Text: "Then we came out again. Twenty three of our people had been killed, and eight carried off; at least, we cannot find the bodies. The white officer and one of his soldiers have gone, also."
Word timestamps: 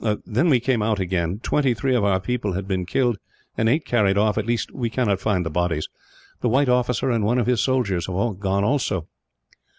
"Then 0.25 0.49
we 0.49 0.59
came 0.59 0.81
out 0.81 0.99
again. 0.99 1.39
Twenty 1.43 1.75
three 1.75 1.93
of 1.93 2.03
our 2.03 2.19
people 2.19 2.53
had 2.53 2.67
been 2.67 2.87
killed, 2.87 3.19
and 3.55 3.69
eight 3.69 3.85
carried 3.85 4.17
off; 4.17 4.35
at 4.35 4.47
least, 4.47 4.71
we 4.71 4.89
cannot 4.89 5.19
find 5.19 5.45
the 5.45 5.51
bodies. 5.51 5.87
The 6.39 6.49
white 6.49 6.69
officer 6.69 7.11
and 7.11 7.23
one 7.23 7.37
of 7.37 7.45
his 7.45 7.61
soldiers 7.61 8.07
have 8.07 8.39
gone, 8.39 8.63
also." 8.63 9.07